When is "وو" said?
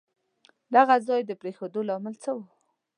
2.35-2.43